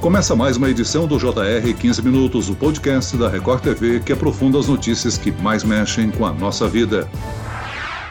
Começa 0.00 0.34
mais 0.34 0.56
uma 0.56 0.70
edição 0.70 1.06
do 1.06 1.18
JR 1.18 1.74
15 1.78 2.00
Minutos, 2.00 2.48
o 2.48 2.54
podcast 2.54 3.14
da 3.18 3.28
Record 3.28 3.62
TV 3.62 4.00
que 4.00 4.14
aprofunda 4.14 4.58
as 4.58 4.66
notícias 4.66 5.18
que 5.18 5.30
mais 5.30 5.62
mexem 5.62 6.10
com 6.10 6.24
a 6.24 6.32
nossa 6.32 6.66
vida. 6.66 7.06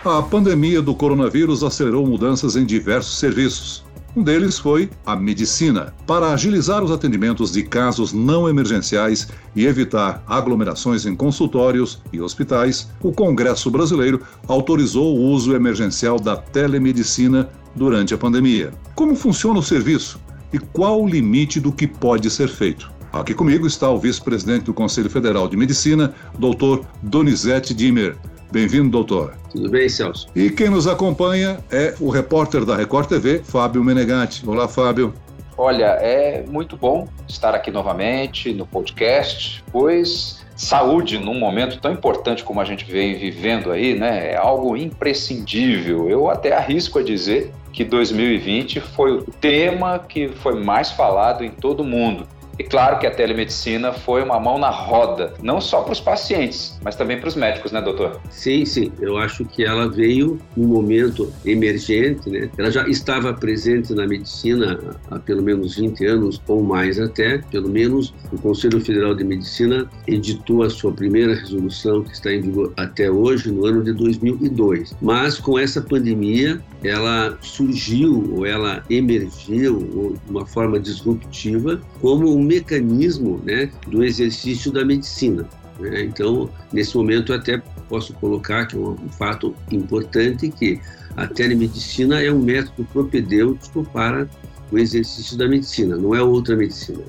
A 0.06 0.22
pandemia 0.22 0.84
do 0.84 0.94
coronavírus 0.94 1.64
acelerou 1.64 2.06
mudanças 2.06 2.56
em 2.56 2.64
diversos 2.64 3.18
serviços. 3.18 3.84
Um 4.16 4.22
deles 4.22 4.60
foi 4.60 4.88
a 5.04 5.16
medicina. 5.16 5.92
Para 6.06 6.32
agilizar 6.32 6.84
os 6.84 6.92
atendimentos 6.92 7.52
de 7.52 7.64
casos 7.64 8.14
não 8.14 8.48
emergenciais 8.48 9.28
e 9.56 9.66
evitar 9.66 10.24
aglomerações 10.28 11.08
em 11.08 11.16
consultórios 11.16 12.04
e 12.14 12.22
hospitais, 12.22 12.88
o 13.02 13.12
Congresso 13.12 13.72
Brasileiro 13.72 14.22
autorizou 14.48 15.18
o 15.18 15.22
uso 15.32 15.56
emergencial 15.56 16.20
da 16.20 16.38
telemedicina 16.38 17.50
durante 17.76 18.14
a 18.14 18.18
pandemia. 18.18 18.72
Como 18.94 19.16
funciona 19.16 19.58
o 19.58 19.64
serviço? 19.64 20.20
E 20.52 20.60
qual 20.60 21.02
o 21.02 21.08
limite 21.08 21.60
do 21.60 21.72
que 21.72 21.88
pode 21.88 22.30
ser 22.30 22.48
feito. 22.48 22.92
Aqui 23.12 23.34
comigo 23.34 23.66
está 23.66 23.90
o 23.90 23.98
vice-presidente 23.98 24.66
do 24.66 24.74
Conselho 24.74 25.10
Federal 25.10 25.48
de 25.48 25.58
Medicina, 25.58 26.14
doutor 26.38 26.86
Donizete 27.02 27.74
Dimmer. 27.74 28.16
Bem-vindo, 28.52 28.90
doutor. 28.90 29.36
Tudo 29.52 29.70
bem, 29.70 29.88
Celso? 29.90 30.28
E 30.36 30.50
quem 30.50 30.70
nos 30.70 30.88
acompanha 30.88 31.60
é 31.72 31.96
o 32.00 32.10
repórter 32.10 32.66
da 32.66 32.76
Record 32.76 33.08
TV, 33.08 33.42
Fábio 33.44 33.84
Menegatti. 33.84 34.48
Olá, 34.48 34.68
Fábio. 34.68 35.14
Olha, 35.58 35.98
é 36.00 36.46
muito 36.48 36.78
bom 36.78 37.08
estar 37.28 37.54
aqui 37.54 37.70
novamente 37.70 38.54
no 38.54 38.66
podcast, 38.66 39.64
pois 39.72 40.46
saúde 40.60 41.18
num 41.18 41.40
momento 41.40 41.80
tão 41.80 41.94
importante 41.94 42.44
como 42.44 42.60
a 42.60 42.66
gente 42.66 42.84
vem 42.84 43.16
vivendo 43.16 43.72
aí, 43.72 43.96
né, 43.96 44.34
é 44.34 44.36
algo 44.36 44.76
imprescindível. 44.76 46.10
Eu 46.10 46.30
até 46.30 46.54
arrisco 46.54 47.00
a 47.00 47.04
dizer 47.04 47.54
que 47.72 47.86
2020 47.86 48.82
foi 48.82 49.14
o 49.14 49.22
tema 49.22 49.98
que 50.00 50.28
foi 50.28 50.62
mais 50.62 50.92
falado 50.92 51.46
em 51.46 51.50
todo 51.50 51.80
o 51.80 51.86
mundo. 51.86 52.28
E 52.60 52.64
claro 52.64 53.00
que 53.00 53.08
a 53.08 53.12
telemedicina 53.12 53.94
foi 53.94 54.22
uma 54.22 54.38
mão 54.38 54.60
na 54.60 54.70
roda, 54.70 55.34
não 55.42 55.62
só 55.62 55.82
para 55.82 55.94
os 55.94 56.02
pacientes, 56.02 56.78
mas 56.84 56.94
também 56.94 57.18
para 57.18 57.30
os 57.30 57.36
médicos, 57.36 57.72
né, 57.72 57.82
doutor? 57.82 58.20
Sim, 58.30 58.66
sim. 58.66 58.92
Eu 59.00 59.18
acho 59.18 59.46
que 59.46 59.64
ela 59.64 59.88
veio 59.88 60.38
num 60.58 60.68
momento 60.68 61.32
emergente, 61.46 62.30
né? 62.30 62.50
Ela 62.58 62.70
já 62.70 62.86
estava 62.90 63.34
presente 63.34 63.94
na 63.94 64.06
medicina 64.06 64.78
há 65.10 65.18
pelo 65.20 65.42
menos 65.42 65.78
20 65.78 66.06
anos 66.06 66.42
ou 66.50 66.62
mais 66.62 67.00
até. 67.00 67.38
Pelo 67.50 67.70
menos 67.70 68.14
o 68.30 68.38
Conselho 68.38 68.82
Federal 68.82 69.16
de 69.16 69.24
Medicina 69.24 69.90
editou 70.06 70.64
a 70.64 70.70
sua 70.70 70.92
primeira 70.92 71.36
resolução, 71.36 72.04
que 72.04 72.12
está 72.12 72.34
em 72.34 72.42
vigor 72.42 72.74
até 72.76 73.10
hoje, 73.10 73.50
no 73.52 73.66
ano 73.66 73.82
de 73.86 73.94
2002. 73.94 74.94
Mas 75.02 75.40
com 75.40 75.58
essa 75.58 75.80
pandemia, 75.80 76.62
ela 76.84 77.38
surgiu 77.42 78.34
ou 78.36 78.46
ela 78.46 78.84
emergiu 78.90 80.18
de 80.26 80.32
uma 80.32 80.46
forma 80.46 80.80
disruptiva 80.80 81.82
como 82.02 82.34
um 82.34 82.42
mecanismo 82.42 83.42
né, 83.44 83.70
do 83.88 84.04
exercício 84.04 84.72
da 84.72 84.86
medicina. 84.86 85.48
Né? 85.80 86.04
Então, 86.04 86.50
nesse 86.72 86.96
momento, 86.96 87.34
até 87.34 87.62
posso 87.90 88.14
colocar 88.14 88.66
que 88.68 88.76
é 88.76 88.80
um 88.80 89.10
fato 89.10 89.54
importante 89.72 90.50
que 90.50 90.80
a 91.18 91.28
telemedicina 91.28 92.22
é 92.22 92.32
um 92.32 92.40
método 92.40 92.86
propedêutico 92.94 93.84
para 93.92 94.30
o 94.72 94.78
exercício 94.78 95.38
da 95.38 95.48
medicina, 95.48 95.98
não 95.98 96.14
é 96.14 96.22
outra 96.22 96.56
medicina. 96.56 97.04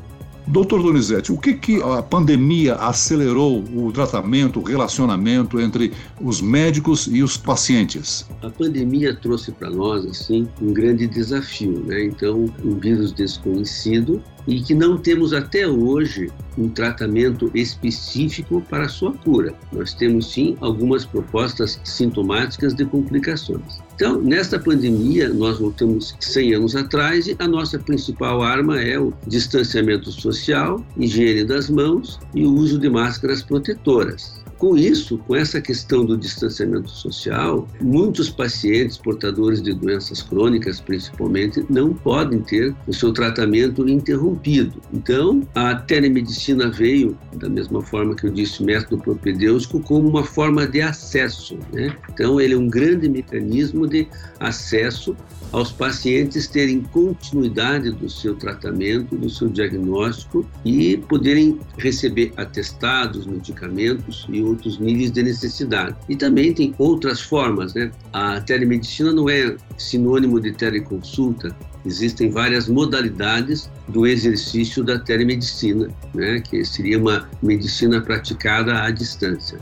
Doutor 0.51 0.83
Donizete, 0.83 1.31
o 1.31 1.39
que, 1.39 1.55
que 1.55 1.81
a 1.81 2.03
pandemia 2.03 2.75
acelerou 2.75 3.63
o 3.73 3.93
tratamento, 3.93 4.59
o 4.59 4.65
relacionamento 4.65 5.61
entre 5.61 5.93
os 6.21 6.41
médicos 6.41 7.07
e 7.07 7.23
os 7.23 7.37
pacientes? 7.37 8.29
A 8.43 8.51
pandemia 8.51 9.15
trouxe 9.15 9.53
para 9.53 9.71
nós, 9.71 10.05
assim, 10.05 10.49
um 10.61 10.73
grande 10.73 11.07
desafio, 11.07 11.85
né? 11.87 12.05
Então, 12.05 12.53
um 12.65 12.75
vírus 12.75 13.13
desconhecido 13.13 14.21
e 14.49 14.61
que 14.61 14.75
não 14.75 14.99
temos 14.99 15.33
até 15.33 15.69
hoje 15.69 16.33
um 16.59 16.69
tratamento 16.69 17.49
específico 17.55 18.61
para 18.69 18.89
sua 18.89 19.13
cura. 19.13 19.55
Nós 19.73 19.95
temos 19.95 20.33
sim 20.33 20.57
algumas 20.61 21.05
propostas 21.05 21.81
sintomáticas 21.85 22.75
de 22.75 22.85
complicações. 22.85 23.79
Então, 24.01 24.19
nesta 24.19 24.59
pandemia, 24.59 25.29
nós 25.29 25.59
voltamos 25.59 26.17
100 26.21 26.55
anos 26.55 26.75
atrás 26.75 27.27
e 27.27 27.37
a 27.39 27.47
nossa 27.47 27.79
principal 27.79 28.41
arma 28.41 28.81
é 28.81 28.99
o 28.99 29.13
distanciamento 29.27 30.11
social, 30.11 30.83
higiene 30.97 31.45
das 31.45 31.69
mãos 31.69 32.19
e 32.35 32.47
o 32.47 32.51
uso 32.51 32.79
de 32.79 32.89
máscaras 32.89 33.43
protetoras. 33.43 34.40
Com 34.61 34.77
isso, 34.77 35.17
com 35.27 35.35
essa 35.35 35.59
questão 35.59 36.05
do 36.05 36.19
distanciamento 36.19 36.91
social, 36.91 37.67
muitos 37.81 38.29
pacientes 38.29 38.99
portadores 38.99 39.63
de 39.63 39.73
doenças 39.73 40.21
crônicas, 40.21 40.83
principalmente, 40.83 41.65
não 41.71 41.95
podem 41.95 42.41
ter 42.41 42.77
o 42.87 42.93
seu 42.93 43.11
tratamento 43.11 43.89
interrompido. 43.89 44.83
Então, 44.93 45.43
a 45.55 45.75
telemedicina 45.75 46.69
veio, 46.69 47.17
da 47.37 47.49
mesma 47.49 47.81
forma 47.81 48.15
que 48.15 48.27
eu 48.27 48.31
disse, 48.31 48.63
método 48.63 49.03
propedêutico, 49.03 49.81
como 49.81 50.07
uma 50.07 50.25
forma 50.25 50.67
de 50.67 50.83
acesso. 50.83 51.59
Né? 51.73 51.97
Então, 52.13 52.39
ele 52.39 52.53
é 52.53 52.59
um 52.59 52.69
grande 52.69 53.09
mecanismo 53.09 53.87
de 53.87 54.07
acesso 54.39 55.17
aos 55.53 55.73
pacientes 55.73 56.47
terem 56.47 56.83
continuidade 56.83 57.91
do 57.91 58.09
seu 58.09 58.35
tratamento, 58.35 59.17
do 59.17 59.29
seu 59.29 59.49
diagnóstico 59.49 60.47
e 60.65 60.97
poderem 60.97 61.59
receber 61.79 62.33
atestados, 62.37 63.27
medicamentos 63.27 64.27
e 64.29 64.43
outros 64.51 64.79
níveis 64.79 65.11
de 65.11 65.23
necessidade. 65.23 65.97
E 66.09 66.17
também 66.17 66.53
tem 66.53 66.75
outras 66.79 67.21
formas, 67.21 67.75
né? 67.75 67.91
A 68.13 68.41
telemedicina 68.41 69.13
não 69.13 69.29
é 69.29 69.57
sinônimo 69.79 70.41
de 70.41 70.53
teleconsulta, 70.53 71.55
existem 71.85 72.31
várias 72.31 72.69
modalidades 72.69 73.71
do 73.89 74.07
exercício 74.07 74.85
da 74.85 74.99
telemedicina, 74.99 75.89
né, 76.15 76.41
que 76.41 76.65
seria 76.65 76.99
uma 76.99 77.29
medicina 77.43 78.01
praticada 78.01 78.83
à 78.83 78.91
distância. 78.91 79.59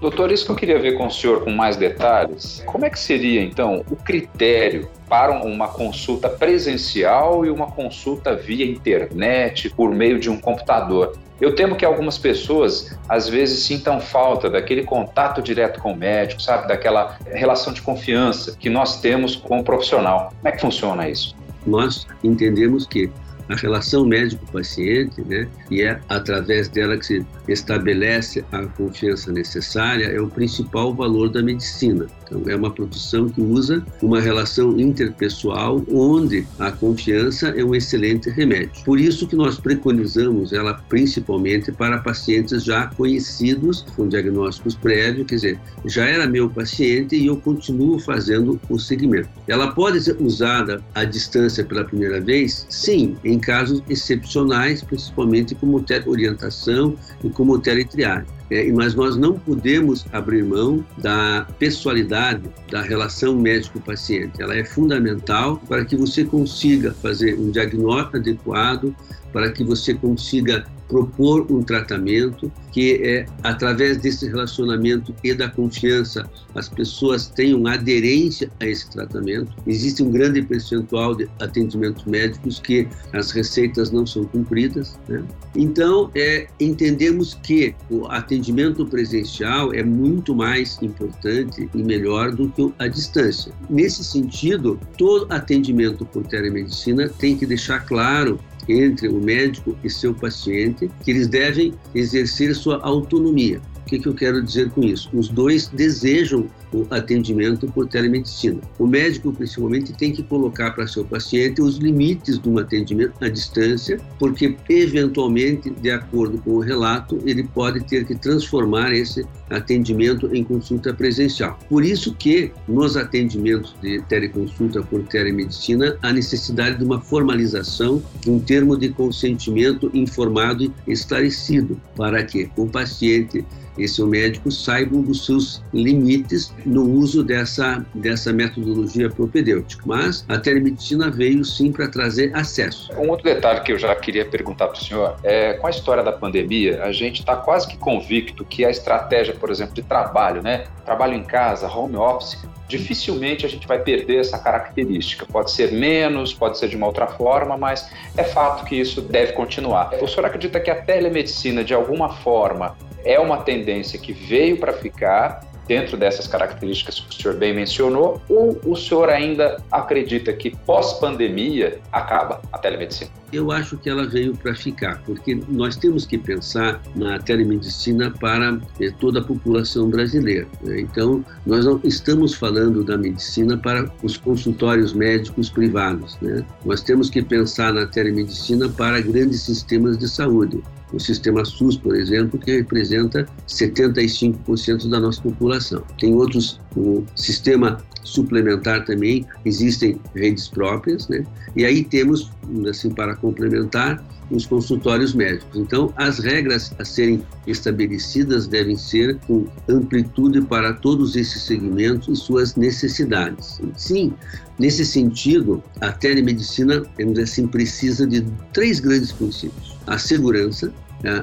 Doutor, 0.00 0.30
isso 0.30 0.46
que 0.46 0.52
eu 0.52 0.56
queria 0.56 0.78
ver 0.78 0.96
com 0.96 1.08
o 1.08 1.10
senhor 1.10 1.42
com 1.42 1.50
mais 1.50 1.76
detalhes. 1.76 2.62
Como 2.66 2.84
é 2.84 2.90
que 2.90 2.98
seria, 2.98 3.42
então, 3.42 3.84
o 3.90 3.96
critério 3.96 4.88
para 5.08 5.32
uma 5.44 5.66
consulta 5.66 6.28
presencial 6.28 7.44
e 7.44 7.50
uma 7.50 7.66
consulta 7.66 8.36
via 8.36 8.64
internet, 8.64 9.70
por 9.70 9.92
meio 9.92 10.20
de 10.20 10.30
um 10.30 10.38
computador? 10.38 11.18
Eu 11.40 11.54
temo 11.54 11.76
que 11.76 11.84
algumas 11.84 12.18
pessoas, 12.18 12.98
às 13.08 13.28
vezes, 13.28 13.60
sintam 13.60 14.00
falta 14.00 14.50
daquele 14.50 14.82
contato 14.84 15.40
direto 15.40 15.80
com 15.80 15.92
o 15.92 15.96
médico, 15.96 16.42
sabe? 16.42 16.66
Daquela 16.66 17.16
relação 17.26 17.72
de 17.72 17.80
confiança 17.80 18.56
que 18.58 18.68
nós 18.68 19.00
temos 19.00 19.36
com 19.36 19.60
o 19.60 19.64
profissional. 19.64 20.32
Como 20.36 20.48
é 20.48 20.52
que 20.52 20.60
funciona 20.60 21.08
isso? 21.08 21.36
Nós 21.66 22.06
entendemos 22.24 22.86
que 22.86 23.10
a 23.48 23.54
relação 23.54 24.04
médico-paciente, 24.04 25.22
né, 25.22 25.48
e 25.70 25.82
é 25.82 25.98
através 26.08 26.68
dela 26.68 26.96
que 26.98 27.06
se 27.06 27.26
estabelece 27.48 28.44
a 28.52 28.66
confiança 28.66 29.32
necessária, 29.32 30.06
é 30.06 30.20
o 30.20 30.28
principal 30.28 30.92
valor 30.92 31.30
da 31.30 31.42
medicina. 31.42 32.06
Então, 32.28 32.42
é 32.46 32.54
uma 32.54 32.70
profissão 32.70 33.28
que 33.28 33.40
usa 33.40 33.84
uma 34.02 34.20
relação 34.20 34.78
interpessoal 34.78 35.82
onde 35.90 36.46
a 36.58 36.70
confiança 36.70 37.48
é 37.48 37.64
um 37.64 37.74
excelente 37.74 38.30
remédio. 38.30 38.84
Por 38.84 39.00
isso 39.00 39.26
que 39.26 39.34
nós 39.34 39.58
preconizamos 39.58 40.52
ela 40.52 40.74
principalmente 40.88 41.72
para 41.72 41.98
pacientes 41.98 42.64
já 42.64 42.86
conhecidos 42.86 43.84
com 43.96 44.08
diagnósticos 44.08 44.74
prévios, 44.74 45.26
quer 45.26 45.34
dizer, 45.34 45.60
já 45.86 46.04
era 46.04 46.26
meu 46.26 46.48
paciente 46.50 47.16
e 47.16 47.26
eu 47.26 47.36
continuo 47.36 47.98
fazendo 47.98 48.60
o 48.68 48.78
segmento. 48.78 49.28
Ela 49.46 49.72
pode 49.72 50.00
ser 50.02 50.16
usada 50.20 50.82
à 50.94 51.04
distância 51.04 51.64
pela 51.64 51.84
primeira 51.84 52.20
vez? 52.20 52.66
Sim, 52.68 53.16
em 53.24 53.38
casos 53.38 53.82
excepcionais, 53.88 54.82
principalmente 54.82 55.54
como 55.54 55.84
orientação 56.06 56.94
e 57.24 57.30
como 57.30 57.58
teletriagem. 57.58 58.37
É, 58.50 58.70
mas 58.72 58.94
nós 58.94 59.16
não 59.16 59.38
podemos 59.38 60.06
abrir 60.12 60.42
mão 60.42 60.84
da 60.98 61.46
pessoalidade 61.58 62.42
da 62.70 62.80
relação 62.80 63.36
médico-paciente. 63.36 64.40
Ela 64.40 64.56
é 64.56 64.64
fundamental 64.64 65.60
para 65.68 65.84
que 65.84 65.96
você 65.96 66.24
consiga 66.24 66.94
fazer 66.94 67.38
um 67.38 67.50
diagnóstico 67.50 68.16
adequado, 68.16 68.96
para 69.32 69.52
que 69.52 69.62
você 69.62 69.92
consiga 69.92 70.64
propor 70.88 71.46
um 71.50 71.62
tratamento 71.62 72.50
que 72.72 72.94
é 73.02 73.26
através 73.42 73.98
desse 73.98 74.26
relacionamento 74.26 75.14
e 75.22 75.34
da 75.34 75.48
confiança 75.48 76.28
as 76.54 76.68
pessoas 76.68 77.28
tenham 77.28 77.66
aderência 77.66 78.50
a 78.60 78.66
esse 78.66 78.90
tratamento. 78.90 79.52
Existe 79.66 80.02
um 80.02 80.10
grande 80.10 80.42
percentual 80.42 81.14
de 81.14 81.28
atendimentos 81.40 82.04
médicos 82.04 82.58
que 82.58 82.88
as 83.12 83.30
receitas 83.30 83.90
não 83.90 84.06
são 84.06 84.24
cumpridas. 84.24 84.98
Né? 85.08 85.22
Então, 85.54 86.10
é, 86.14 86.46
entendemos 86.58 87.34
que 87.34 87.74
o 87.90 88.06
atendimento 88.06 88.84
presencial 88.86 89.72
é 89.72 89.82
muito 89.82 90.34
mais 90.34 90.78
importante 90.82 91.68
e 91.72 91.82
melhor 91.82 92.32
do 92.32 92.48
que 92.48 92.72
a 92.78 92.88
distância. 92.88 93.52
Nesse 93.68 94.02
sentido, 94.02 94.78
todo 94.96 95.26
atendimento 95.30 96.04
por 96.04 96.26
telemedicina 96.26 97.08
tem 97.08 97.36
que 97.36 97.46
deixar 97.46 97.80
claro 97.80 98.38
entre 98.68 99.08
o 99.08 99.20
médico 99.20 99.76
e 99.82 99.90
seu 99.90 100.14
paciente, 100.14 100.90
que 101.02 101.10
eles 101.10 101.26
devem 101.26 101.74
exercer 101.94 102.54
sua 102.54 102.78
autonomia. 102.82 103.60
O 103.88 103.90
que, 103.90 103.98
que 104.00 104.06
eu 104.06 104.14
quero 104.14 104.42
dizer 104.42 104.68
com 104.68 104.82
isso? 104.82 105.08
Os 105.14 105.30
dois 105.30 105.68
desejam 105.68 106.46
o 106.74 106.86
atendimento 106.90 107.66
por 107.68 107.88
telemedicina. 107.88 108.60
O 108.78 108.86
médico, 108.86 109.32
principalmente, 109.32 109.94
tem 109.94 110.12
que 110.12 110.22
colocar 110.22 110.72
para 110.72 110.86
seu 110.86 111.06
paciente 111.06 111.62
os 111.62 111.78
limites 111.78 112.38
de 112.38 112.50
um 112.50 112.58
atendimento 112.58 113.14
à 113.24 113.30
distância, 113.30 113.98
porque, 114.18 114.54
eventualmente, 114.68 115.70
de 115.70 115.90
acordo 115.90 116.36
com 116.36 116.50
o 116.56 116.60
relato, 116.60 117.18
ele 117.24 117.44
pode 117.44 117.82
ter 117.84 118.04
que 118.04 118.14
transformar 118.14 118.92
esse 118.92 119.24
atendimento 119.48 120.28
em 120.36 120.44
consulta 120.44 120.92
presencial. 120.92 121.58
Por 121.66 121.82
isso 121.82 122.14
que, 122.14 122.52
nos 122.68 122.94
atendimentos 122.94 123.74
de 123.80 124.02
teleconsulta 124.02 124.82
por 124.82 125.02
telemedicina, 125.04 125.96
há 126.02 126.12
necessidade 126.12 126.76
de 126.76 126.84
uma 126.84 127.00
formalização 127.00 128.02
de 128.20 128.30
um 128.30 128.38
termo 128.38 128.76
de 128.76 128.90
consentimento 128.90 129.90
informado 129.94 130.64
e 130.86 130.92
esclarecido, 130.92 131.80
para 131.96 132.22
que 132.22 132.50
o 132.54 132.66
paciente 132.66 133.42
e 133.78 133.88
seu 133.88 134.06
médico 134.06 134.50
saibam 134.50 135.02
dos 135.02 135.24
seus 135.24 135.62
limites 135.72 136.52
no 136.64 136.84
uso 136.84 137.22
dessa, 137.22 137.84
dessa 137.94 138.32
metodologia 138.32 139.08
propedêutica. 139.08 139.82
Mas 139.86 140.24
a 140.28 140.38
telemedicina 140.38 141.10
veio 141.10 141.44
sim 141.44 141.72
para 141.72 141.88
trazer 141.88 142.34
acesso. 142.34 142.92
Um 142.98 143.08
outro 143.08 143.24
detalhe 143.24 143.60
que 143.60 143.72
eu 143.72 143.78
já 143.78 143.94
queria 143.94 144.24
perguntar 144.24 144.68
para 144.68 144.80
o 144.80 144.84
senhor 144.84 145.16
é 145.22 145.54
com 145.54 145.66
a 145.66 145.70
história 145.70 146.02
da 146.02 146.12
pandemia, 146.12 146.82
a 146.82 146.92
gente 146.92 147.20
está 147.20 147.36
quase 147.36 147.68
que 147.68 147.76
convicto 147.76 148.44
que 148.44 148.64
a 148.64 148.70
estratégia, 148.70 149.34
por 149.34 149.50
exemplo, 149.50 149.74
de 149.74 149.82
trabalho, 149.82 150.42
né, 150.42 150.64
trabalho 150.84 151.14
em 151.14 151.22
casa, 151.22 151.68
home 151.68 151.96
office, 151.96 152.38
dificilmente 152.68 153.46
a 153.46 153.48
gente 153.48 153.66
vai 153.66 153.78
perder 153.78 154.20
essa 154.20 154.38
característica. 154.38 155.26
Pode 155.26 155.50
ser 155.50 155.72
menos, 155.72 156.34
pode 156.34 156.58
ser 156.58 156.68
de 156.68 156.76
uma 156.76 156.86
outra 156.86 157.06
forma, 157.06 157.56
mas 157.56 157.90
é 158.16 158.22
fato 158.22 158.64
que 158.66 158.76
isso 158.76 159.00
deve 159.00 159.32
continuar. 159.32 159.90
O 160.00 160.06
senhor 160.06 160.26
acredita 160.26 160.60
que 160.60 160.70
a 160.70 160.80
telemedicina, 160.80 161.64
de 161.64 161.72
alguma 161.72 162.10
forma, 162.10 162.76
é 163.04 163.18
uma 163.18 163.38
tendência 163.38 163.98
que 163.98 164.12
veio 164.12 164.58
para 164.58 164.72
ficar 164.72 165.47
dentro 165.68 165.96
dessas 165.96 166.26
características 166.26 166.98
que 166.98 167.10
o 167.10 167.22
senhor 167.22 167.36
bem 167.36 167.54
mencionou, 167.54 168.20
ou 168.28 168.58
o 168.64 168.74
senhor 168.74 169.10
ainda 169.10 169.62
acredita 169.70 170.32
que 170.32 170.56
pós-pandemia 170.64 171.78
acaba 171.92 172.40
a 172.50 172.58
telemedicina? 172.58 173.10
Eu 173.30 173.52
acho 173.52 173.76
que 173.76 173.90
ela 173.90 174.06
veio 174.06 174.34
para 174.34 174.54
ficar, 174.54 175.02
porque 175.04 175.38
nós 175.48 175.76
temos 175.76 176.06
que 176.06 176.16
pensar 176.16 176.80
na 176.96 177.18
telemedicina 177.18 178.10
para 178.10 178.58
eh, 178.80 178.90
toda 178.98 179.20
a 179.20 179.22
população 179.22 179.90
brasileira. 179.90 180.48
Né? 180.62 180.80
Então, 180.80 181.22
nós 181.44 181.66
não 181.66 181.78
estamos 181.84 182.32
falando 182.32 182.82
da 182.82 182.96
medicina 182.96 183.58
para 183.58 183.90
os 184.02 184.16
consultórios 184.16 184.94
médicos 184.94 185.50
privados. 185.50 186.16
Né? 186.22 186.42
Nós 186.64 186.80
temos 186.80 187.10
que 187.10 187.20
pensar 187.20 187.74
na 187.74 187.86
telemedicina 187.86 188.66
para 188.70 188.98
grandes 189.02 189.42
sistemas 189.42 189.98
de 189.98 190.08
saúde 190.08 190.62
o 190.92 190.98
sistema 190.98 191.44
SUS, 191.44 191.76
por 191.76 191.94
exemplo, 191.94 192.38
que 192.38 192.56
representa 192.56 193.26
75% 193.46 194.88
da 194.88 195.00
nossa 195.00 195.20
população. 195.22 195.82
Tem 195.98 196.14
outros, 196.14 196.60
o 196.76 197.04
sistema 197.14 197.78
suplementar 198.04 198.84
também, 198.84 199.26
existem 199.44 200.00
redes 200.14 200.48
próprias, 200.48 201.08
né? 201.08 201.24
E 201.54 201.64
aí 201.64 201.84
temos, 201.84 202.30
assim, 202.68 202.90
para 202.90 203.14
complementar, 203.16 204.02
os 204.30 204.46
consultórios 204.46 205.14
médicos. 205.14 205.58
Então, 205.58 205.92
as 205.96 206.18
regras 206.18 206.72
a 206.78 206.84
serem 206.84 207.22
estabelecidas 207.46 208.46
devem 208.46 208.76
ser 208.76 209.18
com 209.26 209.46
amplitude 209.68 210.42
para 210.42 210.74
todos 210.74 211.16
esses 211.16 211.42
segmentos 211.42 212.08
e 212.08 212.22
suas 212.22 212.54
necessidades. 212.54 213.60
Sim, 213.76 214.12
nesse 214.58 214.84
sentido, 214.84 215.62
a 215.80 215.92
telemedicina, 215.92 216.82
assim, 217.22 217.46
precisa 217.46 218.06
de 218.06 218.24
três 218.52 218.80
grandes 218.80 219.12
princípios 219.12 219.67
a 219.88 219.98
segurança, 219.98 220.72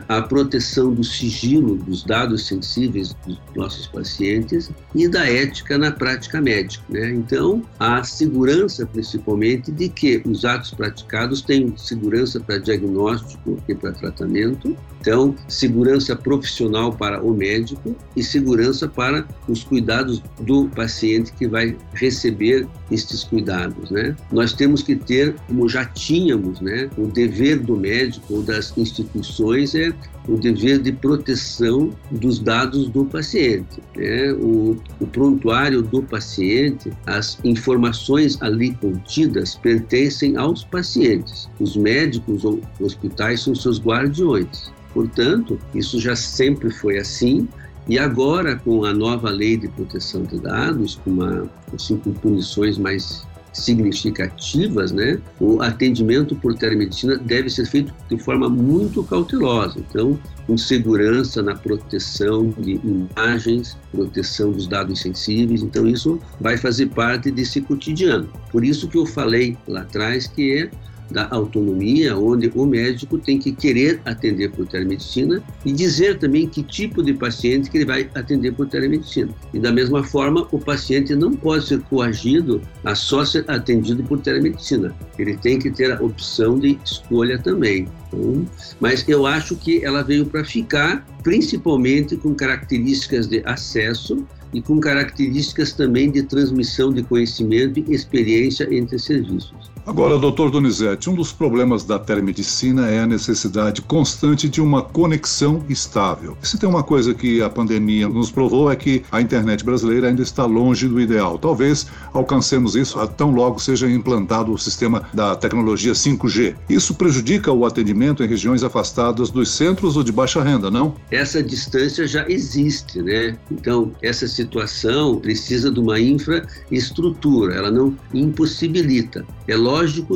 a 0.08 0.22
proteção 0.22 0.94
do 0.94 1.04
sigilo 1.04 1.76
dos 1.76 2.04
dados 2.04 2.48
sensíveis 2.48 3.14
dos 3.26 3.38
nossos 3.56 3.88
pacientes 3.88 4.72
e 4.94 5.08
da 5.08 5.30
ética 5.30 5.78
na 5.78 5.92
prática 5.92 6.42
médica. 6.42 6.84
Né? 6.90 7.12
Então, 7.12 7.62
a 7.78 8.02
segurança, 8.04 8.86
principalmente, 8.86 9.72
de 9.72 9.90
que 9.90 10.22
os 10.26 10.46
atos 10.46 10.72
praticados 10.72 11.42
têm 11.42 11.76
segurança 11.76 12.40
para 12.40 12.58
diagnóstico 12.58 13.62
e 13.68 13.76
para 13.76 13.92
tratamento, 13.92 14.78
então, 15.02 15.36
segurança 15.48 16.16
profissional 16.16 16.92
para 16.92 17.22
o 17.22 17.32
médico 17.32 17.96
e 18.16 18.24
segurança 18.24 18.88
para 18.88 19.28
os 19.48 19.64
cuidados 19.64 20.24
do 20.40 20.68
paciente 20.70 21.32
que 21.34 21.48
vai 21.48 21.78
receber 21.94 22.68
estes 22.92 23.24
cuidados, 23.24 23.90
né? 23.90 24.16
Nós 24.32 24.54
temos 24.54 24.82
que 24.84 24.96
ter, 24.96 25.36
como 25.48 25.68
já 25.68 25.86
tínhamos, 25.86 26.62
né, 26.62 26.90
o 26.98 27.08
dever 27.08 27.60
do 27.60 27.76
médico 27.76 28.36
ou 28.36 28.44
das 28.44 28.78
instituições 28.78 29.74
é 29.76 29.94
o 30.28 30.38
dever 30.38 30.80
de 30.80 30.92
proteção 30.92 31.92
dos 32.12 32.40
dados 32.40 32.90
do 32.90 33.06
paciente. 33.06 33.82
Né? 33.96 34.32
O, 34.34 34.78
o, 35.00 35.08
prontuário 35.08 35.82
do 35.82 36.02
paciente, 36.02 36.92
as 37.06 37.38
informações 37.44 38.42
ali 38.42 38.74
contidas 38.76 39.56
pertencem 39.56 40.36
aos 40.36 40.64
pacientes. 40.64 41.48
Os 41.60 41.76
médicos 41.76 42.44
ou 42.44 42.60
hospitais 42.80 43.42
são 43.42 43.54
seus 43.54 43.80
guardiões. 43.80 44.72
Portanto, 44.94 45.60
isso 45.74 46.00
já 46.00 46.16
sempre 46.16 46.72
foi 46.72 46.98
assim. 46.98 47.48
E 47.88 48.00
agora, 48.00 48.56
com 48.56 48.84
a 48.84 48.94
nova 48.94 49.30
lei 49.30 49.58
de 49.58 49.68
proteção 49.68 50.24
de 50.24 50.40
dados, 50.40 50.96
com, 51.04 51.12
uma, 51.12 51.50
assim, 51.74 51.98
com 51.98 52.12
punições 52.14 52.78
mais 52.78 53.26
significativas, 53.54 54.92
né, 54.92 55.20
o 55.40 55.62
atendimento 55.62 56.36
por 56.36 56.56
telemedicina 56.56 57.16
deve 57.18 57.50
ser 57.50 57.66
feito 57.66 57.94
de 58.10 58.18
forma 58.18 58.50
muito 58.50 59.04
cautelosa. 59.04 59.80
Então, 59.80 60.20
com 60.46 60.58
segurança 60.58 61.42
na 61.42 61.56
proteção 61.56 62.54
de 62.58 62.80
imagens, 62.84 63.78
proteção 63.92 64.52
dos 64.52 64.68
dados 64.68 65.00
sensíveis. 65.00 65.64
Então, 65.64 65.88
isso 65.88 66.20
vai 66.40 66.58
fazer 66.58 66.88
parte 66.88 67.32
desse 67.32 67.62
cotidiano. 67.62 68.28
Por 68.52 68.66
isso 68.66 68.88
que 68.88 68.98
eu 68.98 69.06
falei 69.06 69.58
lá 69.68 69.82
atrás 69.82 70.28
que 70.28 70.58
é 70.58 70.72
da 71.10 71.28
autonomia, 71.30 72.18
onde 72.18 72.52
o 72.56 72.66
médico 72.66 73.18
tem 73.18 73.38
que 73.38 73.52
querer 73.52 74.02
atender 74.06 74.52
por 74.52 74.68
telemedicina 74.68 75.44
e 75.64 75.72
dizer 75.72 76.18
também 76.18 76.48
que 76.48 76.64
tipo 76.64 77.04
de 77.04 77.14
paciente 77.14 77.70
que 77.70 77.78
ele 77.78 77.86
vai 77.86 78.10
atender 78.16 78.54
por 78.54 78.68
telemedicina. 78.68 79.34
E 79.54 79.60
da 79.60 79.72
mesma 79.72 80.04
forma, 80.04 80.48
o 80.52 80.60
paciente 80.60 81.16
não 81.16 81.34
pode 81.34 81.68
ser 81.68 81.80
coagido 81.82 82.62
a 82.84 82.96
só 82.96 83.24
ser 83.24 83.46
atendido 83.48 84.04
por 84.04 84.20
telemedicina. 84.20 84.96
Ele 85.18 85.38
tem 85.38 85.60
que 85.60 85.70
ter 85.70 85.92
a 85.92 86.02
opção 86.02 86.58
de 86.60 86.78
escolha 86.84 87.38
também. 87.38 87.88
Então, 88.08 88.46
mas 88.80 89.08
eu 89.08 89.26
acho 89.26 89.56
que 89.56 89.84
ela 89.84 90.04
veio 90.04 90.26
para 90.26 90.44
ficar, 90.44 91.06
principalmente 91.24 92.16
com 92.18 92.34
características 92.34 93.28
de 93.28 93.42
acesso 93.46 94.26
e 94.54 94.62
com 94.62 94.80
características 94.80 95.74
também 95.74 96.10
de 96.10 96.24
transmissão 96.24 96.94
de 96.94 97.04
conhecimento 97.04 97.80
e 97.80 97.94
experiência 97.94 98.68
entre 98.74 98.98
serviços. 98.98 99.75
Agora, 99.86 100.18
doutor 100.18 100.50
Donizete, 100.50 101.12
um 101.12 101.14
dos 101.14 101.32
problemas 101.32 101.84
da 101.84 102.00
telemedicina 102.00 102.90
é 102.90 103.02
a 103.02 103.06
necessidade 103.06 103.84
constante 103.84 104.50
de 104.50 104.60
uma 104.60 104.82
conexão 104.82 105.64
estável. 105.70 106.36
Se 106.42 106.58
tem 106.58 106.68
uma 106.68 106.82
coisa 106.82 107.14
que 107.14 107.40
a 107.40 107.52
pandemia 107.52 108.10
nos 108.10 108.32
provou 108.32 108.72
é 108.72 108.76
que 108.76 109.04
a 109.12 109.22
internet 109.22 109.64
brasileira 109.64 110.08
ainda 110.08 110.24
está 110.24 110.44
longe 110.44 110.88
do 110.88 111.00
ideal. 111.00 111.38
Talvez 111.38 111.86
alcancemos 112.14 112.76
isso 112.76 112.98
tão 113.10 113.30
logo 113.30 113.60
seja 113.60 113.88
implantado 113.88 114.52
o 114.52 114.58
sistema 114.58 115.04
da 115.14 115.36
tecnologia 115.36 115.94
5G. 115.94 116.56
Isso 116.68 116.96
prejudica 116.96 117.52
o 117.52 117.64
atendimento 117.64 118.24
em 118.24 118.28
regiões 118.28 118.64
afastadas 118.64 119.30
dos 119.30 119.52
centros 119.52 119.96
ou 119.96 120.04
de 120.04 120.12
baixa 120.12 120.42
renda, 120.42 120.72
não? 120.72 120.96
Essa 121.12 121.44
distância 121.44 122.08
já 122.08 122.28
existe, 122.28 123.04
né? 123.04 123.38
Então, 123.52 123.92
essa 124.02 124.28
situação 124.28 125.18
precisa 125.20 125.70
de 125.70 125.80
uma 125.80 126.00
infraestrutura, 126.00 127.54
ela 127.54 127.70
não 127.70 127.96
impossibilita. 128.12 129.24
É 129.48 129.56
lógico 129.56 129.75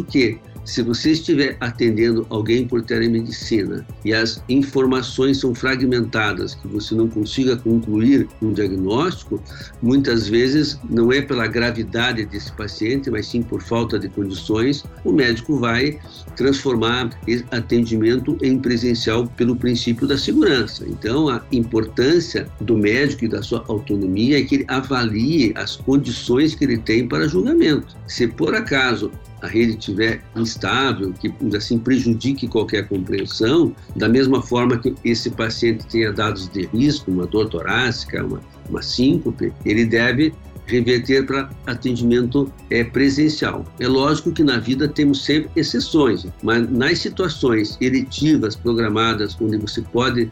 que 0.10 0.40
se 0.70 0.84
você 0.84 1.12
estiver 1.12 1.58
atendendo 1.60 2.28
alguém 2.30 2.68
por 2.68 2.84
telemedicina 2.84 3.84
e 4.06 4.14
as 4.14 4.44
informações 4.48 5.40
são 5.40 5.56
fragmentadas, 5.56 6.54
que 6.54 6.68
você 6.68 6.94
não 6.94 7.08
consiga 7.08 7.58
concluir 7.58 8.28
um 8.40 8.54
diagnóstico, 8.54 9.42
muitas 9.82 10.28
vezes 10.28 10.78
não 10.88 11.12
é 11.12 11.24
pela 11.24 11.48
gravidade 11.48 12.24
desse 12.26 12.52
paciente, 12.52 13.10
mas 13.10 13.26
sim 13.26 13.42
por 13.42 13.64
falta 13.64 13.98
de 13.98 14.10
condições, 14.10 14.84
o 15.04 15.12
médico 15.12 15.58
vai 15.58 15.98
transformar 16.36 17.10
atendimento 17.50 18.38
em 18.42 18.60
presencial 18.60 19.26
pelo 19.26 19.56
princípio 19.56 20.08
da 20.08 20.20
segurança. 20.20 20.86
Então, 20.88 21.30
a 21.30 21.42
importância 21.52 22.48
do 22.62 22.78
médico 22.78 23.26
e 23.26 23.28
da 23.28 23.42
sua 23.42 23.64
autonomia 23.68 24.38
é 24.38 24.44
que 24.44 24.56
ele 24.56 24.66
avalie 24.68 25.52
as 25.56 25.78
condições 25.78 26.54
que 26.54 26.64
ele 26.64 26.78
tem 26.78 27.08
para 27.08 27.28
julgamento. 27.28 27.98
Se 28.08 28.28
por 28.28 28.54
acaso 28.54 29.12
a 29.42 29.48
rede 29.48 29.78
estiver 29.78 30.22
instável, 30.36 31.14
que 31.14 31.34
assim 31.56 31.78
prejudique 31.78 32.48
qualquer 32.48 32.88
compreensão, 32.88 33.74
da 33.96 34.10
mesma 34.10 34.42
forma 34.42 34.78
que 34.78 34.94
esse 35.04 35.30
paciente 35.30 35.86
tenha 35.88 36.12
dados 36.12 36.50
de 36.50 36.66
risco, 36.68 37.12
uma 37.12 37.26
dor 37.26 37.50
torácica, 37.50 38.26
uma, 38.26 38.42
uma 38.70 38.82
síncope, 38.82 39.54
ele 39.66 39.86
deve 39.86 40.34
reverter 40.70 41.26
para 41.26 41.50
atendimento 41.66 42.52
é, 42.70 42.84
presencial. 42.84 43.66
É 43.80 43.88
lógico 43.88 44.32
que 44.32 44.44
na 44.44 44.60
vida 44.60 44.88
temos 44.88 45.26
sempre 45.26 45.50
exceções, 45.56 46.28
mas 46.44 46.70
nas 46.70 47.00
situações 47.00 47.78
eletivas 47.82 48.56
programadas, 48.56 49.36
onde 49.42 49.58
você 49.58 49.82
pode 49.82 50.30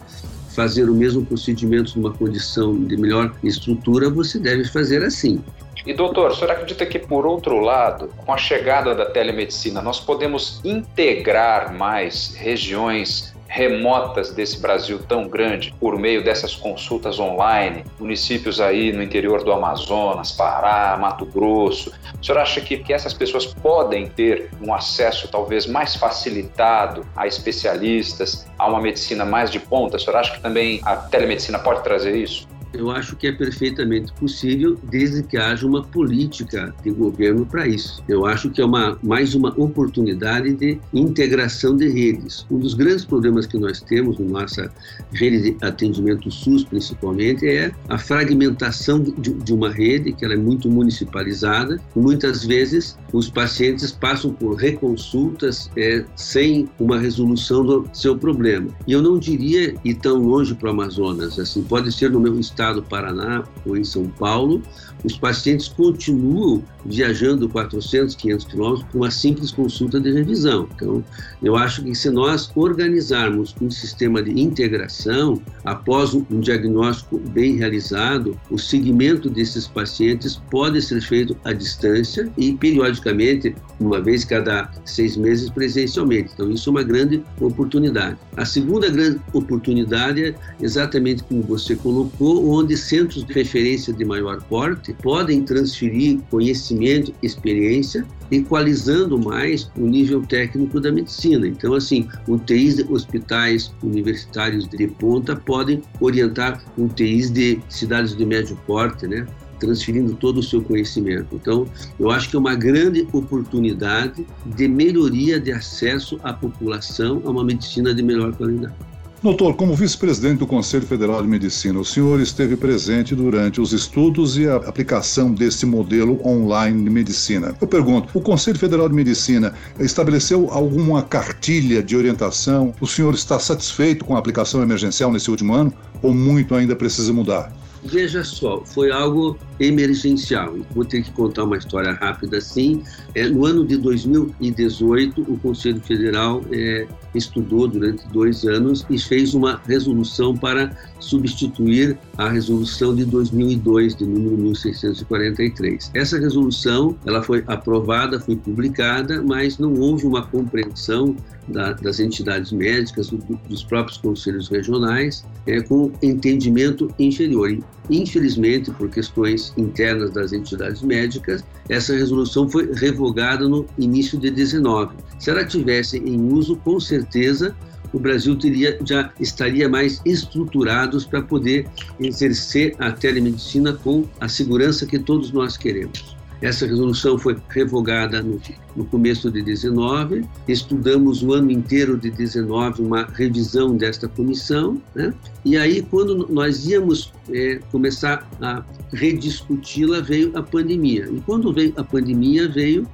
fazer 0.58 0.90
o 0.90 0.94
mesmo 0.96 1.24
procedimento 1.24 2.00
numa 2.00 2.12
condição 2.12 2.84
de 2.84 2.98
melhor 2.98 3.32
estrutura, 3.44 4.10
você 4.10 4.40
deve 4.40 4.66
fazer 4.66 5.04
assim. 5.04 5.40
E 5.88 5.94
doutor, 5.94 6.32
o 6.32 6.36
senhor 6.36 6.52
acredita 6.52 6.86
que, 6.86 7.00
por 7.00 7.26
outro 7.26 7.62
lado, 7.62 8.10
com 8.26 8.34
a 8.34 8.38
chegada 8.38 8.94
da 8.94 9.06
telemedicina, 9.06 9.82
nós 9.82 10.02
podemos 10.02 10.60
integrar 10.66 11.74
mais 11.74 12.36
regiões 12.36 13.34
remotas 13.48 14.34
desse 14.34 14.60
Brasil 14.60 15.00
tão 15.08 15.30
grande 15.30 15.74
por 15.80 15.98
meio 15.98 16.22
dessas 16.22 16.54
consultas 16.54 17.18
online, 17.22 17.86
municípios 17.98 18.60
aí 18.60 18.92
no 18.92 19.02
interior 19.02 19.46
do 19.46 19.54
Amazonas, 19.54 20.34
Pará, 20.34 20.98
Mato 21.00 21.26
Grosso. 21.26 21.94
O 22.22 22.26
senhor 22.26 22.40
acha 22.40 22.60
que, 22.60 22.76
que 22.80 22.92
essas 22.92 23.14
pessoas 23.14 23.46
podem 23.46 24.10
ter 24.10 24.50
um 24.62 24.74
acesso 24.74 25.30
talvez 25.30 25.66
mais 25.66 25.96
facilitado 25.96 27.08
a 27.16 27.26
especialistas, 27.26 28.46
a 28.60 28.68
uma 28.68 28.82
medicina 28.82 29.24
mais 29.24 29.50
de 29.50 29.62
ponta? 29.62 29.96
O 29.96 30.00
senhor 30.02 30.18
acha 30.18 30.34
que 30.34 30.42
também 30.42 30.82
a 30.84 30.98
telemedicina 30.98 31.58
pode 31.58 31.82
trazer 31.82 32.14
isso? 32.14 32.46
Eu 32.74 32.92
acho 32.92 33.16
que 33.16 33.28
é 33.28 33.32
perfeitamente 33.32 34.12
possível, 34.14 34.78
desde 34.90 35.24
que 35.24 35.38
haja 35.38 35.66
uma 35.66 35.84
política 35.84 36.74
de 36.84 36.92
governo 36.92 37.46
para 37.46 37.68
isso. 37.68 38.04
Eu 38.08 38.26
acho 38.26 38.50
que 38.50 38.62
é 38.62 38.66
uma, 38.66 38.98
mais 39.02 39.34
uma 39.34 39.50
oportunidade 39.60 40.54
de 40.54 40.80
integração 40.94 41.76
de 41.76 41.88
redes. 41.88 42.46
Um 42.52 42.60
dos 42.60 42.74
grandes 42.74 43.06
problemas 43.06 43.46
que 43.46 43.58
nós 43.58 43.82
temos 43.82 44.20
na 44.20 44.42
nossa 44.42 44.72
rede 45.14 45.52
de 45.52 45.66
atendimento 45.66 46.30
SUS, 46.30 46.64
principalmente, 46.64 47.48
é 47.48 47.72
a 47.90 47.98
fragmentação 47.98 49.02
de, 49.02 49.34
de 49.34 49.54
uma 49.54 49.72
rede 49.72 50.14
que 50.14 50.26
ela 50.26 50.34
é 50.34 50.38
muito 50.38 50.70
municipalizada. 50.70 51.80
Muitas 51.96 52.46
vezes, 52.46 52.98
os 53.14 53.30
pacientes 53.30 53.92
passam 53.92 54.34
por 54.34 54.56
reconsultas 54.56 55.70
é, 55.76 56.06
sem 56.16 56.68
uma 56.80 57.00
resolução 57.00 57.66
do 57.66 57.90
seu 57.94 58.18
problema. 58.18 58.70
E 58.86 58.92
eu 58.92 59.02
não 59.02 59.18
diria 59.18 59.76
ir 59.84 59.96
tão 59.96 60.18
longe 60.22 60.54
para 60.54 60.68
o 60.68 60.72
Amazonas. 60.72 61.40
Assim, 61.40 61.64
pode 61.64 61.92
ser 61.92 62.12
no 62.12 62.20
meu 62.20 62.40
estado 62.40 62.57
estado 62.58 62.82
do 62.82 62.88
Paraná 62.88 63.44
ou 63.66 63.78
em 63.78 63.84
São 63.84 64.08
Paulo, 64.08 64.64
os 65.04 65.16
pacientes 65.16 65.68
continuam 65.68 66.64
viajando 66.86 67.48
400, 67.48 68.16
500 68.16 68.46
quilômetros 68.46 68.92
com 68.92 68.98
uma 69.00 69.12
simples 69.12 69.52
consulta 69.52 70.00
de 70.00 70.12
revisão. 70.12 70.68
Então, 70.76 71.04
eu 71.44 71.56
acho 71.56 71.84
que 71.84 71.94
se 71.94 72.10
nós 72.10 72.50
organizarmos 72.56 73.56
um 73.62 73.70
sistema 73.70 74.24
de 74.24 74.40
integração, 74.40 75.40
após 75.64 76.14
um 76.14 76.40
diagnóstico 76.40 77.20
bem 77.20 77.58
realizado, 77.58 78.40
o 78.50 78.58
segmento 78.58 79.30
desses 79.30 79.68
pacientes 79.68 80.42
pode 80.50 80.82
ser 80.82 81.02
feito 81.02 81.38
à 81.44 81.54
distância 81.54 82.32
e 82.38 82.54
periodicamente, 82.54 83.56
uma 83.80 84.02
vez 84.02 84.26
cada 84.26 84.72
seis 84.86 85.16
meses 85.16 85.50
presencialmente. 85.50 86.32
Então, 86.34 86.50
isso 86.50 86.70
é 86.70 86.72
uma 86.72 86.84
grande 86.84 87.24
oportunidade. 87.40 88.18
A 88.36 88.46
segunda 88.46 88.90
grande 88.90 89.20
oportunidade 89.34 90.24
é 90.24 90.36
exatamente 90.62 91.24
como 91.24 91.44
você 91.44 91.76
colocou, 91.76 92.47
onde 92.48 92.78
centros 92.78 93.26
de 93.26 93.34
referência 93.34 93.92
de 93.94 94.06
maior 94.06 94.42
porte 94.44 94.94
podem 94.94 95.44
transferir 95.44 96.20
conhecimento, 96.30 97.14
experiência, 97.22 98.06
equalizando 98.32 99.20
mais 99.20 99.70
o 99.78 99.82
nível 99.82 100.22
técnico 100.22 100.80
da 100.80 100.92
medicina. 100.92 101.48
Então, 101.48 101.74
assim, 101.74 102.08
UTIs 102.28 102.78
de 102.78 102.84
hospitais 102.92 103.74
universitários 103.84 104.68
de 104.68 104.88
ponta 104.88 105.36
podem 105.36 105.82
orientar 106.00 106.64
UTIs 106.78 107.32
de 107.32 107.60
cidades 107.70 108.16
de 108.16 108.26
médio 108.26 108.58
porte, 108.66 109.08
né? 109.08 109.26
transferindo 109.60 110.14
todo 110.14 110.40
o 110.40 110.44
seu 110.44 110.62
conhecimento. 110.62 111.36
Então, 111.36 111.66
eu 112.00 112.12
acho 112.12 112.30
que 112.30 112.36
é 112.36 112.40
uma 112.40 112.56
grande 112.56 113.08
oportunidade 113.12 114.26
de 114.46 114.68
melhoria 114.68 115.40
de 115.40 115.52
acesso 115.52 116.20
à 116.24 116.32
população 116.32 117.22
a 117.26 117.30
uma 117.32 117.44
medicina 117.44 117.94
de 117.94 118.04
melhor 118.04 118.36
qualidade. 118.36 118.76
Doutor, 119.22 119.56
como 119.56 119.74
vice-presidente 119.74 120.38
do 120.38 120.48
Conselho 120.48 120.86
Federal 120.86 121.24
de 121.24 121.28
Medicina, 121.28 121.80
o 121.80 121.84
senhor 121.84 122.22
esteve 122.22 122.56
presente 122.56 123.16
durante 123.16 123.60
os 123.60 123.74
estudos 123.74 124.38
e 124.38 124.48
a 124.48 124.58
aplicação 124.58 125.34
desse 125.34 125.66
modelo 125.66 126.22
online 126.24 126.84
de 126.84 126.90
medicina. 126.92 127.56
Eu 127.60 127.68
pergunto, 127.68 128.10
o 128.14 128.22
Conselho 128.22 128.60
Federal 128.60 128.88
de 128.88 128.94
Medicina 128.94 129.56
estabeleceu 129.80 130.50
alguma 130.52 131.02
cartilha 131.02 131.82
de 131.82 131.98
orientação? 131.98 132.76
O 132.80 132.86
senhor 132.86 133.16
está 133.16 133.40
satisfeito 133.40 134.06
com 134.06 134.16
a 134.16 134.20
aplicação 134.20 134.62
emergencial 134.62 135.12
nesse 135.12 135.32
último 135.32 135.56
ano 135.56 135.74
ou 136.04 136.14
muito 136.14 136.54
ainda 136.54 136.76
precisa 136.76 137.12
mudar? 137.12 137.52
Veja 137.90 138.24
só, 138.24 138.64
foi 138.66 138.92
algo 138.92 139.38
emergencial. 139.60 140.56
Vou 140.76 140.84
ter 140.84 141.04
que 141.04 141.12
contar 141.12 141.46
uma 141.46 141.58
história 141.58 141.94
rápida 141.94 142.38
assim. 142.38 142.84
É, 143.16 143.28
no 143.30 143.46
ano 143.46 143.66
de 143.66 143.78
2018, 143.78 145.22
o 145.22 145.40
Conselho 145.40 145.80
Federal 145.82 146.44
é, 146.52 146.86
estudou 147.16 147.68
durante 147.68 148.06
dois 148.10 148.44
anos 148.44 148.86
e 148.90 149.00
fez 149.00 149.34
uma 149.34 149.62
resolução 149.66 150.36
para 150.36 150.76
substituir 151.00 151.98
a 152.18 152.30
resolução 152.30 152.94
de 152.94 153.06
2002, 153.06 153.96
de 153.96 154.06
número 154.06 154.38
1643. 154.38 155.92
Essa 155.94 156.20
resolução 156.20 156.96
ela 157.06 157.24
foi 157.24 157.44
aprovada, 157.48 158.20
foi 158.20 158.36
publicada, 158.36 159.22
mas 159.22 159.58
não 159.58 159.74
houve 159.76 160.06
uma 160.06 160.24
compreensão 160.24 161.16
da, 161.48 161.74
das 161.74 162.00
entidades 162.00 162.52
médicas, 162.52 163.10
do, 163.10 163.18
dos 163.48 163.64
próprios 163.64 163.98
conselhos 163.98 164.50
regionais, 164.50 165.26
é, 165.46 165.62
com 165.62 165.92
entendimento 166.02 166.94
inferior. 167.00 167.58
Infelizmente, 167.90 168.72
por 168.72 168.90
questões 168.90 169.54
internas 169.58 170.12
das 170.12 170.34
entidades 170.34 170.82
médicas, 170.82 171.44
essa 171.70 171.94
resolução 171.96 172.50
foi 172.50 172.74
revogada 172.74 173.48
no 173.48 173.66
início 173.78 174.18
de 174.18 174.30
19. 174.30 174.96
Se 175.20 175.30
ela 175.30 175.46
tivesse 175.46 175.98
em 175.98 176.32
uso, 176.32 176.58
com 176.58 176.80
certeza 176.80 177.56
o 177.94 178.00
Brasil 178.00 178.36
teria, 178.36 178.78
já 178.86 179.12
estaria 179.20 179.70
mais 179.70 180.02
estruturados 180.06 181.06
para 181.06 181.22
poder 181.22 181.68
exercer 182.00 182.76
a 182.80 182.92
telemedicina 182.92 183.74
com 183.74 184.04
a 184.20 184.28
segurança 184.28 184.86
que 184.86 185.00
todos 185.00 185.32
nós 185.32 185.56
queremos. 185.56 186.17
Essa 186.42 186.68
resolução 186.68 187.18
foi 187.18 187.36
revogada 187.50 188.22
no, 188.22 188.40
no, 188.76 188.86
começo 188.86 189.32
de 189.32 189.42
19. 189.42 190.24
Estudamos 190.48 191.24
o 191.24 191.34
ano 191.34 191.52
inteiro 191.52 191.98
de 191.98 192.12
19 192.12 192.84
uma 192.84 193.06
revisão 193.06 193.76
desta 193.76 194.08
comissão. 194.08 194.80
Né? 194.94 195.14
E 195.44 195.58
aí, 195.58 195.82
quando 195.82 196.28
nós 196.30 196.68
íamos 196.68 197.12
é, 197.32 197.60
começar 197.72 198.30
a 198.40 198.64
rediscuti-la, 198.94 200.02
veio 200.02 200.32
a 200.38 200.44
pandemia. 200.44 201.10
E 201.12 201.20
quando 201.22 201.52
veio 201.52 201.74
a 201.76 201.84
pandemia, 201.84 202.48
veio 202.48 202.88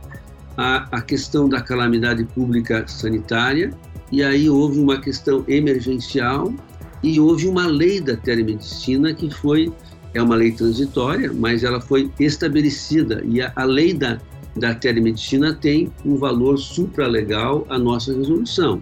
a, 0.58 0.88
a 0.98 1.02
questão 1.02 1.50
da 1.50 1.62
calamidade 1.62 2.24
pública 2.24 2.88
sanitária. 2.88 3.74
E 4.12 4.24
aí 4.24 4.50
houve 4.50 4.80
uma 4.80 5.02
questão 5.02 5.44
emergencial 5.48 6.54
e 7.02 7.20
houve 7.20 7.48
uma 7.48 7.68
lei 7.68 8.00
da 8.00 8.16
telemedicina 8.16 9.14
que 9.14 9.30
foi 9.30 9.72
é 10.14 10.22
uma 10.22 10.36
lei 10.36 10.52
transitória, 10.52 11.32
mas 11.34 11.64
ela 11.64 11.82
foi 11.82 12.12
estabelecida. 12.20 13.24
E 13.26 13.42
a, 13.42 13.52
a 13.56 13.64
lei 13.64 13.94
da, 13.94 14.20
da 14.56 14.74
telemedicina 14.76 15.54
tem 15.54 15.92
um 16.06 16.16
valor 16.16 16.58
supralegal 16.58 17.66
à 17.70 17.78
nossa 17.78 18.14
resolução 18.14 18.82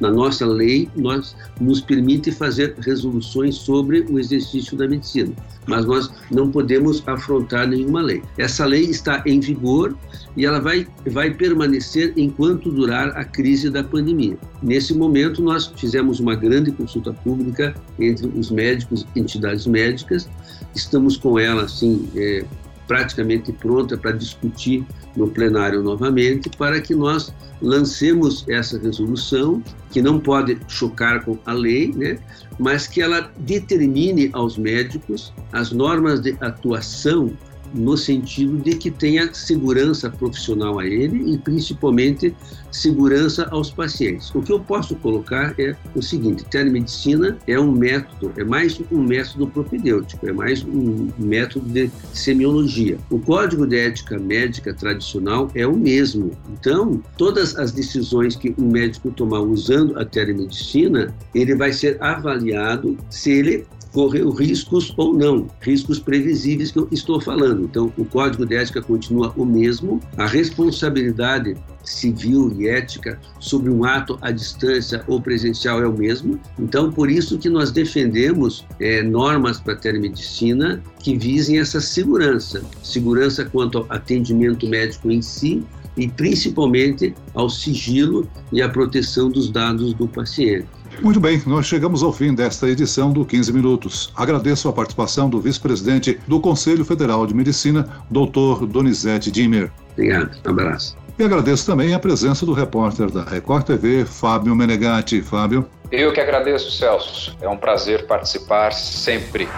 na 0.00 0.10
nossa 0.10 0.46
lei, 0.46 0.88
nós 0.96 1.34
nos 1.60 1.80
permite 1.80 2.30
fazer 2.30 2.74
resoluções 2.78 3.56
sobre 3.56 4.06
o 4.08 4.18
exercício 4.18 4.76
da 4.76 4.86
medicina, 4.86 5.32
mas 5.66 5.84
nós 5.86 6.10
não 6.30 6.50
podemos 6.50 7.02
afrontar 7.06 7.66
nenhuma 7.66 8.00
lei. 8.00 8.22
Essa 8.38 8.64
lei 8.64 8.84
está 8.84 9.22
em 9.26 9.40
vigor 9.40 9.96
e 10.36 10.46
ela 10.46 10.60
vai, 10.60 10.86
vai 11.10 11.32
permanecer 11.32 12.12
enquanto 12.16 12.70
durar 12.70 13.08
a 13.16 13.24
crise 13.24 13.70
da 13.70 13.82
pandemia. 13.82 14.38
Nesse 14.62 14.94
momento, 14.94 15.42
nós 15.42 15.66
fizemos 15.76 16.20
uma 16.20 16.36
grande 16.36 16.70
consulta 16.70 17.12
pública 17.12 17.74
entre 17.98 18.26
os 18.28 18.50
médicos 18.50 19.06
e 19.14 19.20
entidades 19.20 19.66
médicas, 19.66 20.28
estamos 20.74 21.16
com 21.16 21.38
ela, 21.38 21.62
assim, 21.62 22.08
é, 22.14 22.44
praticamente 22.90 23.52
pronta 23.52 23.96
para 23.96 24.10
discutir 24.10 24.84
no 25.14 25.28
plenário 25.28 25.80
novamente, 25.80 26.50
para 26.58 26.80
que 26.80 26.92
nós 26.92 27.32
lancemos 27.62 28.44
essa 28.48 28.76
resolução, 28.80 29.62
que 29.92 30.02
não 30.02 30.18
pode 30.18 30.58
chocar 30.66 31.24
com 31.24 31.38
a 31.46 31.52
lei, 31.52 31.92
né, 31.94 32.18
mas 32.58 32.88
que 32.88 33.00
ela 33.00 33.30
determine 33.38 34.28
aos 34.32 34.58
médicos 34.58 35.32
as 35.52 35.70
normas 35.70 36.20
de 36.20 36.36
atuação 36.40 37.30
no 37.74 37.96
sentido 37.96 38.56
de 38.58 38.76
que 38.76 38.90
tenha 38.90 39.32
segurança 39.32 40.10
profissional 40.10 40.78
a 40.78 40.86
ele 40.86 41.34
e 41.34 41.38
principalmente 41.38 42.34
segurança 42.70 43.48
aos 43.50 43.70
pacientes. 43.70 44.32
O 44.34 44.42
que 44.42 44.52
eu 44.52 44.60
posso 44.60 44.94
colocar 44.96 45.54
é 45.58 45.74
o 45.94 46.02
seguinte: 46.02 46.44
telemedicina 46.44 47.38
é 47.46 47.58
um 47.58 47.72
método, 47.72 48.32
é 48.36 48.44
mais 48.44 48.80
um 48.90 49.02
método 49.02 49.46
propedêutico, 49.46 50.28
é 50.28 50.32
mais 50.32 50.62
um 50.64 51.08
método 51.18 51.68
de 51.68 51.90
semiologia. 52.12 52.98
O 53.10 53.18
código 53.18 53.66
de 53.66 53.78
ética 53.78 54.18
médica 54.18 54.72
tradicional 54.74 55.50
é 55.54 55.66
o 55.66 55.76
mesmo. 55.76 56.32
Então, 56.52 57.02
todas 57.16 57.56
as 57.56 57.72
decisões 57.72 58.36
que 58.36 58.54
um 58.58 58.70
médico 58.70 59.10
tomar 59.10 59.40
usando 59.40 59.98
a 59.98 60.04
telemedicina, 60.04 61.14
ele 61.34 61.54
vai 61.54 61.72
ser 61.72 62.00
avaliado 62.02 62.96
se 63.08 63.30
ele 63.30 63.66
correu 63.92 64.30
riscos 64.30 64.92
ou 64.96 65.12
não, 65.12 65.46
riscos 65.60 65.98
previsíveis 65.98 66.70
que 66.70 66.78
eu 66.78 66.88
estou 66.90 67.20
falando. 67.20 67.64
Então, 67.64 67.92
o 67.96 68.04
código 68.04 68.46
de 68.46 68.54
ética 68.54 68.80
continua 68.80 69.32
o 69.36 69.44
mesmo, 69.44 70.00
a 70.16 70.26
responsabilidade 70.26 71.56
civil 71.82 72.54
e 72.58 72.68
ética 72.68 73.18
sobre 73.38 73.70
um 73.70 73.84
ato 73.84 74.18
à 74.20 74.30
distância 74.30 75.02
ou 75.06 75.20
presencial 75.20 75.82
é 75.82 75.86
o 75.86 75.92
mesmo. 75.92 76.38
Então, 76.58 76.92
por 76.92 77.10
isso 77.10 77.38
que 77.38 77.48
nós 77.48 77.70
defendemos 77.70 78.64
é, 78.78 79.02
normas 79.02 79.58
para 79.58 79.72
a 79.72 79.76
telemedicina 79.76 80.82
que 81.00 81.16
visem 81.16 81.58
essa 81.58 81.80
segurança, 81.80 82.62
segurança 82.82 83.44
quanto 83.44 83.78
ao 83.78 83.86
atendimento 83.88 84.68
médico 84.68 85.10
em 85.10 85.22
si 85.22 85.64
e 85.96 86.08
principalmente 86.08 87.14
ao 87.34 87.50
sigilo 87.50 88.28
e 88.52 88.62
à 88.62 88.68
proteção 88.68 89.28
dos 89.28 89.50
dados 89.50 89.92
do 89.94 90.06
paciente. 90.06 90.66
Muito 91.02 91.20
bem, 91.20 91.42
nós 91.46 91.66
chegamos 91.66 92.02
ao 92.02 92.12
fim 92.12 92.34
desta 92.34 92.68
edição 92.68 93.12
do 93.12 93.24
15 93.24 93.52
Minutos. 93.52 94.12
Agradeço 94.14 94.68
a 94.68 94.72
participação 94.72 95.30
do 95.30 95.40
vice-presidente 95.40 96.20
do 96.26 96.40
Conselho 96.40 96.84
Federal 96.84 97.26
de 97.26 97.34
Medicina, 97.34 97.88
Dr. 98.10 98.66
Donizete 98.66 99.30
Dimmer. 99.30 99.70
Obrigado, 99.92 100.36
um 100.46 100.50
abraço. 100.50 100.96
E 101.18 101.22
agradeço 101.22 101.66
também 101.66 101.92
a 101.92 101.98
presença 101.98 102.46
do 102.46 102.52
repórter 102.54 103.10
da 103.10 103.22
Record 103.22 103.64
TV, 103.64 104.06
Fábio 104.06 104.56
Menegatti. 104.56 105.20
Fábio. 105.20 105.66
Eu 105.92 106.12
que 106.12 106.20
agradeço, 106.20 106.70
Celso. 106.70 107.36
É 107.40 107.48
um 107.48 107.56
prazer 107.56 108.06
participar 108.06 108.72
sempre. 108.72 109.48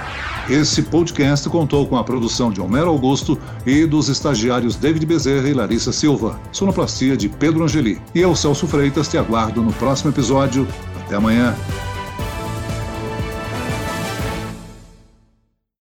Esse 0.50 0.82
podcast 0.82 1.48
contou 1.48 1.86
com 1.86 1.96
a 1.96 2.02
produção 2.02 2.50
de 2.50 2.60
Homero 2.60 2.88
Augusto 2.88 3.38
e 3.64 3.86
dos 3.86 4.08
estagiários 4.08 4.74
David 4.74 5.06
Bezerra 5.06 5.48
e 5.48 5.54
Larissa 5.54 5.92
Silva, 5.92 6.40
sonoplastia 6.50 7.16
de 7.16 7.28
Pedro 7.28 7.62
Angeli. 7.62 8.00
E 8.12 8.20
eu, 8.20 8.34
Celso 8.34 8.66
Freitas, 8.66 9.06
te 9.06 9.16
aguardo 9.16 9.62
no 9.62 9.72
próximo 9.74 10.10
episódio. 10.10 10.66
Até 11.12 11.18
amanhã. 11.18 11.54